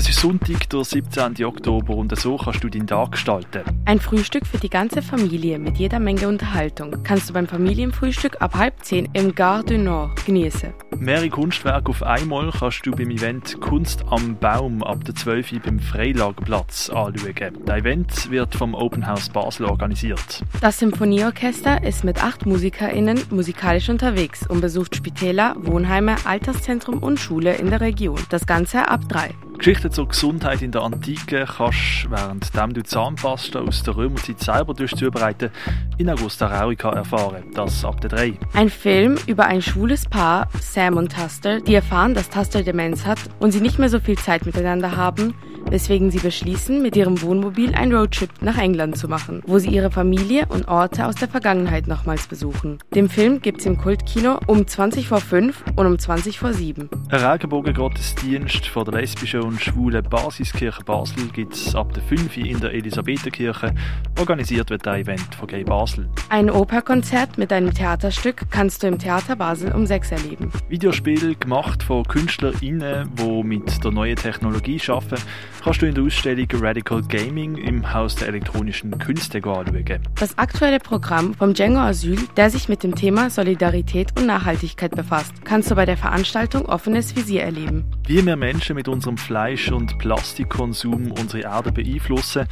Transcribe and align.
Es 0.00 0.08
ist 0.08 0.20
Sonntag, 0.20 0.66
der 0.70 0.82
17. 0.82 1.44
Oktober 1.44 1.94
und 1.94 2.18
so 2.18 2.38
kannst 2.38 2.64
du 2.64 2.70
deinen 2.70 2.86
Tag 2.86 3.12
gestalten. 3.12 3.64
Ein 3.84 4.00
Frühstück 4.00 4.46
für 4.46 4.56
die 4.56 4.70
ganze 4.70 5.02
Familie 5.02 5.58
mit 5.58 5.76
jeder 5.76 5.98
Menge 5.98 6.26
Unterhaltung 6.26 7.02
kannst 7.04 7.28
du 7.28 7.34
beim 7.34 7.46
Familienfrühstück 7.46 8.40
ab 8.40 8.54
halb 8.54 8.82
zehn 8.82 9.10
im 9.12 9.34
Gare 9.34 9.62
du 9.62 9.76
Nord 9.76 10.24
genießen. 10.24 10.72
Mehrere 10.96 11.28
Kunstwerke 11.28 11.90
auf 11.90 12.02
einmal 12.02 12.50
kannst 12.50 12.86
du 12.86 12.92
beim 12.92 13.10
Event 13.10 13.60
Kunst 13.60 14.02
am 14.08 14.38
Baum 14.38 14.82
ab 14.82 15.04
der 15.04 15.14
12 15.14 15.52
Uhr 15.52 15.60
beim 15.60 15.78
Freilagerplatz 15.78 16.88
anschauen. 16.88 17.58
Das 17.66 17.76
Event 17.76 18.30
wird 18.30 18.54
vom 18.54 18.72
Open 18.72 19.06
House 19.06 19.28
Basel 19.28 19.66
organisiert. 19.66 20.42
Das 20.62 20.78
Symphonieorchester 20.78 21.84
ist 21.84 22.04
mit 22.04 22.24
acht 22.24 22.46
MusikerInnen 22.46 23.20
musikalisch 23.28 23.90
unterwegs 23.90 24.46
und 24.46 24.62
besucht 24.62 24.96
Spitäler, 24.96 25.56
Wohnheime, 25.58 26.16
Alterszentrum 26.24 27.02
und 27.02 27.20
Schule 27.20 27.56
in 27.56 27.68
der 27.68 27.82
Region. 27.82 28.18
Das 28.30 28.46
Ganze 28.46 28.88
ab 28.88 29.02
drei. 29.06 29.34
Geschichten 29.60 29.90
zur 29.90 30.08
Gesundheit 30.08 30.62
in 30.62 30.72
der 30.72 30.80
Antike 30.80 31.44
kannst, 31.44 32.08
während 32.08 32.76
du 32.78 32.82
Zahnpasta 32.82 33.60
aus 33.60 33.82
der 33.82 33.94
Römerzeit 33.94 34.40
selber 34.40 34.74
zubereiten, 34.74 35.50
in 35.98 36.08
Augusta 36.08 36.46
Raurica 36.46 36.88
erfahren. 36.88 37.44
Das 37.52 37.84
ab 37.84 38.00
der 38.00 38.08
3. 38.08 38.38
Ein 38.54 38.70
Film 38.70 39.18
über 39.26 39.44
ein 39.44 39.60
schwules 39.60 40.06
Paar, 40.06 40.48
Sam 40.62 40.96
und 40.96 41.14
Tuster, 41.14 41.60
die 41.60 41.74
erfahren, 41.74 42.14
dass 42.14 42.30
Tuster 42.30 42.62
Demenz 42.62 43.04
hat 43.04 43.18
und 43.38 43.52
sie 43.52 43.60
nicht 43.60 43.78
mehr 43.78 43.90
so 43.90 44.00
viel 44.00 44.16
Zeit 44.16 44.46
miteinander 44.46 44.96
haben, 44.96 45.34
weswegen 45.68 46.10
sie 46.10 46.18
beschließen, 46.18 46.82
mit 46.82 46.96
ihrem 46.96 47.20
Wohnmobil 47.22 47.74
einen 47.74 47.94
Roadtrip 47.94 48.30
nach 48.40 48.58
England 48.58 48.96
zu 48.96 49.08
machen, 49.08 49.42
wo 49.46 49.58
sie 49.58 49.70
ihre 49.70 49.90
Familie 49.90 50.46
und 50.48 50.68
Orte 50.68 51.06
aus 51.06 51.16
der 51.16 51.28
Vergangenheit 51.28 51.86
nochmals 51.86 52.26
besuchen. 52.26 52.78
Den 52.94 53.08
Film 53.08 53.40
gibt's 53.40 53.66
im 53.66 53.76
Kultkino 53.76 54.38
um 54.46 54.66
20 54.66 55.08
vor 55.08 55.20
5 55.20 55.64
und 55.76 55.86
um 55.86 55.98
20 55.98 56.38
vor 56.38 56.52
7. 56.52 56.88
Ein 57.10 57.20
Regenbogen-Gottesdienst 57.20 58.66
von 58.66 58.84
der 58.84 59.00
lesbischen 59.00 59.42
und 59.42 59.60
schwulen 59.60 60.02
Basiskirche 60.02 60.84
Basel 60.84 61.28
gibt's 61.32 61.74
ab 61.74 61.92
der 61.92 62.02
5 62.02 62.36
in 62.36 62.60
der 62.60 62.72
Elisabetherkirche. 62.72 63.74
Organisiert 64.18 64.70
wird 64.70 64.86
ein 64.86 65.02
Event 65.02 65.34
von 65.34 65.46
Gay 65.46 65.64
Basel. 65.64 66.08
Ein 66.28 66.50
Operkonzert 66.50 67.38
mit 67.38 67.52
einem 67.52 67.72
Theaterstück 67.72 68.50
kannst 68.50 68.82
du 68.82 68.88
im 68.88 68.98
Theater 68.98 69.36
Basel 69.36 69.72
um 69.72 69.86
6 69.86 70.12
erleben. 70.12 70.52
Videospiele 70.68 71.34
gemacht 71.34 71.82
von 71.82 72.04
KünstlerInnen, 72.04 73.10
die 73.16 73.42
mit 73.42 73.82
der 73.84 73.90
neuen 73.90 74.16
Technologie 74.16 74.80
arbeiten, 74.88 75.16
kannst 75.60 75.82
du 75.82 75.86
in 75.86 75.94
der 75.94 76.04
Ausstellung 76.04 76.46
Radical 76.52 77.02
Gaming 77.02 77.56
im 77.56 77.92
Haus 77.92 78.16
der 78.16 78.28
elektronischen 78.28 78.98
Künste 78.98 79.38
anschauen. 79.38 80.00
Das 80.18 80.38
aktuelle 80.38 80.78
Programm 80.78 81.34
vom 81.34 81.54
Django 81.54 81.80
Asyl, 81.80 82.18
der 82.36 82.50
sich 82.50 82.68
mit 82.68 82.82
dem 82.82 82.94
Thema 82.94 83.30
Solidarität 83.30 84.18
und 84.18 84.26
Nachhaltigkeit 84.26 84.92
befasst, 84.92 85.44
kannst 85.44 85.70
du 85.70 85.74
bei 85.74 85.86
der 85.86 85.96
Veranstaltung 85.96 86.66
Offenes 86.66 87.14
Visier 87.16 87.42
erleben. 87.42 87.84
Wie 88.06 88.26
wir 88.26 88.36
Menschen 88.36 88.74
mit 88.74 88.88
unserem 88.88 89.16
Fleisch- 89.16 89.70
und 89.70 89.98
Plastikkonsum 89.98 91.12
unsere 91.12 91.44
Erde 91.44 91.70
beeinflussen 91.70 92.46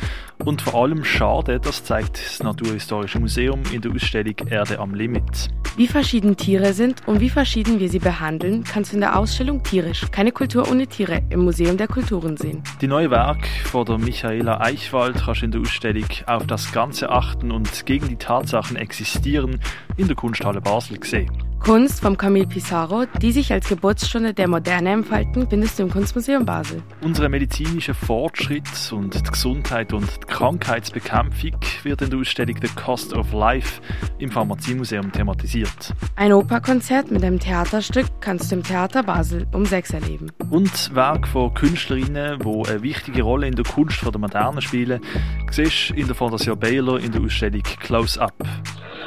und 0.44 0.62
vor 0.62 0.82
allem 0.82 1.04
schade, 1.04 1.58
das 1.58 1.82
zeigt 1.82 2.18
das 2.24 2.42
Naturhistorische 2.42 3.18
Museum 3.18 3.62
in 3.72 3.80
der 3.80 3.92
Ausstellung 3.92 4.36
Erde 4.48 4.78
am 4.78 4.94
Limit. 4.94 5.48
Wie 5.76 5.86
verschieden 5.86 6.36
Tiere 6.36 6.72
sind 6.72 7.06
und 7.06 7.20
wie 7.20 7.30
verschieden 7.30 7.80
wir 7.80 7.88
sie 7.88 7.98
behandeln, 7.98 8.64
kannst 8.64 8.92
du 8.92 8.96
in 8.96 9.00
der 9.00 9.18
Ausstellung 9.18 9.62
Tierisch, 9.62 10.06
keine 10.10 10.32
Kultur 10.32 10.68
ohne 10.70 10.86
Tiere 10.86 11.22
im 11.30 11.44
Museum 11.44 11.76
der 11.76 11.88
Kulturen 11.88 12.36
sehen. 12.36 12.62
Die 12.80 12.88
neue 12.88 13.10
Werk 13.10 13.46
von 13.64 13.84
der 13.84 13.98
Michaela 13.98 14.60
Eichwald 14.60 15.16
kannst 15.24 15.42
du 15.42 15.46
in 15.46 15.50
der 15.52 15.60
Ausstellung 15.60 16.08
auf 16.26 16.46
das 16.46 16.72
Ganze 16.72 17.10
achten 17.10 17.50
und 17.50 17.86
gegen 17.86 18.08
die 18.08 18.16
Tatsachen 18.16 18.76
existieren 18.76 19.60
in 19.96 20.06
der 20.06 20.16
Kunsthalle 20.16 20.60
Basel 20.60 20.98
sehen. 21.04 21.47
Kunst 21.68 22.00
von 22.00 22.16
Camille 22.16 22.46
Pissarro, 22.46 23.04
die 23.20 23.30
sich 23.30 23.52
als 23.52 23.68
Geburtsstunde 23.68 24.32
der 24.32 24.48
Moderne 24.48 24.88
entfalten, 24.88 25.46
findest 25.50 25.78
du 25.78 25.82
im 25.82 25.90
Kunstmuseum 25.90 26.46
Basel. 26.46 26.82
Unsere 27.02 27.28
medizinische 27.28 27.92
Fortschritt 27.92 28.90
und 28.90 29.14
die 29.14 29.30
Gesundheit 29.30 29.92
und 29.92 30.06
die 30.06 30.26
Krankheitsbekämpfung 30.28 31.52
wird 31.82 32.00
in 32.00 32.08
der 32.08 32.20
Ausstellung 32.20 32.56
The 32.62 32.68
Cost 32.68 33.12
of 33.12 33.34
Life 33.34 33.82
im 34.18 34.30
Pharmaziemuseum 34.30 35.12
thematisiert. 35.12 35.92
Ein 36.16 36.32
Operkonzert 36.32 37.10
mit 37.10 37.22
einem 37.22 37.38
Theaterstück 37.38 38.06
kannst 38.22 38.50
du 38.50 38.56
im 38.56 38.62
Theater 38.62 39.02
Basel 39.02 39.46
um 39.52 39.66
6 39.66 39.90
erleben. 39.90 40.32
Und 40.48 40.94
Werk 40.94 41.28
von 41.28 41.52
Künstlerinnen, 41.52 42.38
die 42.38 42.68
eine 42.70 42.82
wichtige 42.82 43.20
Rolle 43.20 43.46
in 43.46 43.56
der 43.56 43.66
Kunst 43.66 44.02
der 44.02 44.18
Moderne 44.18 44.62
spielen, 44.62 45.02
siehst 45.50 45.90
du 45.90 45.96
in 45.96 46.06
der 46.06 46.16
Fondation 46.16 46.58
Baylor 46.58 46.98
in 46.98 47.12
der 47.12 47.20
Ausstellung 47.20 47.62
Close 47.80 48.18
Up. 48.18 48.32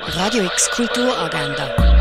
Radio 0.03 0.43
X 0.43 0.69
Kulturagenda. 0.69 2.00